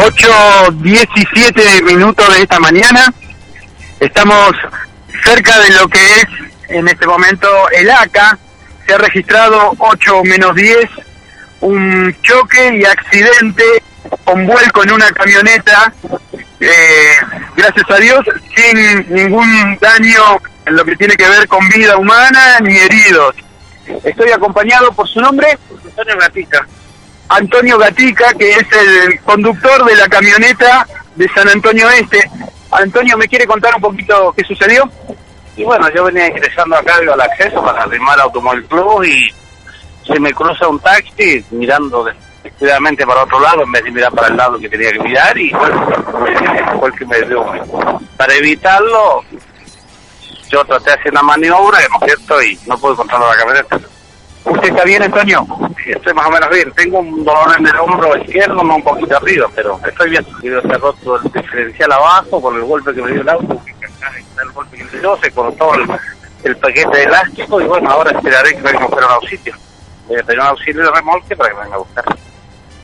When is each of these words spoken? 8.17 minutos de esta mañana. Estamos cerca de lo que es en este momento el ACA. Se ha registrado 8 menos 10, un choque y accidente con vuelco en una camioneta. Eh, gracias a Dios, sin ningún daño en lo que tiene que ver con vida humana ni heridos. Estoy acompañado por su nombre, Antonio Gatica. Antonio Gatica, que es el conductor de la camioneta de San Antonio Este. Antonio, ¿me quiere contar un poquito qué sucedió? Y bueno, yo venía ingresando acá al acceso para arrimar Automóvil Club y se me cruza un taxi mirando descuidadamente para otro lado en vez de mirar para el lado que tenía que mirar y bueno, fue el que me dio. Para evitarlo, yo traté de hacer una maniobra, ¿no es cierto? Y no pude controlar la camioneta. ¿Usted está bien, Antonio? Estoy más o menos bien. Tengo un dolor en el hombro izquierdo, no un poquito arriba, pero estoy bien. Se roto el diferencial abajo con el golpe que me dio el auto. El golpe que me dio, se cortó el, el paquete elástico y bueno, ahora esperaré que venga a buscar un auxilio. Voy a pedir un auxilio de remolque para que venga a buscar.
8.17 0.00 1.82
minutos 1.82 2.34
de 2.34 2.40
esta 2.42 2.58
mañana. 2.58 3.12
Estamos 4.00 4.56
cerca 5.22 5.58
de 5.58 5.70
lo 5.74 5.86
que 5.88 5.98
es 5.98 6.26
en 6.68 6.88
este 6.88 7.06
momento 7.06 7.46
el 7.70 7.90
ACA. 7.90 8.38
Se 8.86 8.94
ha 8.94 8.98
registrado 8.98 9.74
8 9.76 10.24
menos 10.24 10.54
10, 10.54 10.78
un 11.60 12.16
choque 12.22 12.78
y 12.78 12.84
accidente 12.86 13.62
con 14.24 14.46
vuelco 14.46 14.82
en 14.84 14.92
una 14.92 15.10
camioneta. 15.12 15.92
Eh, 16.60 17.16
gracias 17.54 17.90
a 17.90 17.96
Dios, 17.96 18.24
sin 18.56 19.14
ningún 19.14 19.76
daño 19.82 20.40
en 20.64 20.76
lo 20.76 20.84
que 20.86 20.96
tiene 20.96 21.14
que 21.14 21.28
ver 21.28 21.46
con 21.46 21.68
vida 21.68 21.98
humana 21.98 22.58
ni 22.60 22.74
heridos. 22.74 23.34
Estoy 24.02 24.30
acompañado 24.32 24.92
por 24.92 25.06
su 25.06 25.20
nombre, 25.20 25.58
Antonio 25.84 26.16
Gatica. 26.18 26.66
Antonio 27.30 27.78
Gatica, 27.78 28.34
que 28.34 28.50
es 28.50 28.66
el 28.72 29.20
conductor 29.20 29.84
de 29.84 29.94
la 29.94 30.08
camioneta 30.08 30.86
de 31.14 31.28
San 31.28 31.48
Antonio 31.48 31.88
Este. 31.90 32.28
Antonio, 32.72 33.16
¿me 33.16 33.28
quiere 33.28 33.46
contar 33.46 33.72
un 33.76 33.80
poquito 33.80 34.32
qué 34.36 34.44
sucedió? 34.44 34.90
Y 35.56 35.62
bueno, 35.62 35.88
yo 35.94 36.04
venía 36.04 36.26
ingresando 36.26 36.76
acá 36.76 36.96
al 36.96 37.20
acceso 37.20 37.62
para 37.62 37.82
arrimar 37.82 38.18
Automóvil 38.20 38.64
Club 38.66 39.04
y 39.04 39.32
se 40.04 40.18
me 40.18 40.32
cruza 40.32 40.66
un 40.66 40.80
taxi 40.80 41.44
mirando 41.52 42.04
descuidadamente 42.42 43.06
para 43.06 43.22
otro 43.22 43.38
lado 43.38 43.62
en 43.62 43.72
vez 43.72 43.84
de 43.84 43.90
mirar 43.92 44.12
para 44.12 44.28
el 44.28 44.36
lado 44.36 44.58
que 44.58 44.68
tenía 44.68 44.90
que 44.90 44.98
mirar 44.98 45.38
y 45.38 45.50
bueno, 45.52 45.86
fue 46.80 46.88
el 46.88 46.94
que 46.96 47.06
me 47.06 47.22
dio. 47.22 47.46
Para 48.16 48.34
evitarlo, 48.34 49.24
yo 50.48 50.64
traté 50.64 50.90
de 50.90 50.96
hacer 50.96 51.12
una 51.12 51.22
maniobra, 51.22 51.78
¿no 51.90 52.06
es 52.06 52.12
cierto? 52.12 52.42
Y 52.42 52.58
no 52.66 52.76
pude 52.76 52.96
controlar 52.96 53.36
la 53.36 53.44
camioneta. 53.44 53.80
¿Usted 54.44 54.68
está 54.68 54.84
bien, 54.84 55.02
Antonio? 55.02 55.46
Estoy 55.86 56.14
más 56.14 56.26
o 56.26 56.30
menos 56.30 56.50
bien. 56.50 56.72
Tengo 56.72 57.00
un 57.00 57.24
dolor 57.24 57.56
en 57.58 57.66
el 57.66 57.76
hombro 57.76 58.16
izquierdo, 58.16 58.62
no 58.62 58.76
un 58.76 58.82
poquito 58.82 59.16
arriba, 59.16 59.48
pero 59.54 59.78
estoy 59.86 60.10
bien. 60.10 60.26
Se 60.40 60.78
roto 60.78 61.16
el 61.16 61.32
diferencial 61.32 61.92
abajo 61.92 62.40
con 62.40 62.56
el 62.56 62.62
golpe 62.62 62.94
que 62.94 63.02
me 63.02 63.12
dio 63.12 63.22
el 63.22 63.28
auto. 63.28 63.60
El 64.42 64.50
golpe 64.52 64.76
que 64.78 64.84
me 64.84 64.98
dio, 64.98 65.16
se 65.18 65.30
cortó 65.30 65.74
el, 65.74 65.86
el 66.44 66.56
paquete 66.56 67.04
elástico 67.04 67.60
y 67.60 67.64
bueno, 67.64 67.90
ahora 67.90 68.10
esperaré 68.10 68.54
que 68.54 68.62
venga 68.62 68.80
a 68.80 68.86
buscar 68.86 69.04
un 69.04 69.12
auxilio. 69.12 69.54
Voy 70.06 70.18
a 70.18 70.22
pedir 70.22 70.40
un 70.40 70.46
auxilio 70.46 70.82
de 70.84 70.90
remolque 70.90 71.36
para 71.36 71.50
que 71.50 71.60
venga 71.60 71.74
a 71.74 71.78
buscar. 71.78 72.04